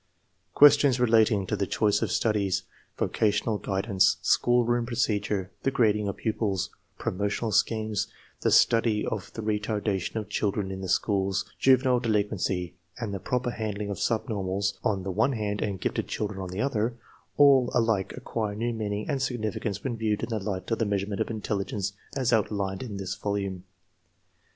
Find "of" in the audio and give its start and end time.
2.01-2.11, 6.07-6.17, 9.05-9.31, 10.15-10.27, 13.91-13.97, 20.71-20.79, 21.21-21.29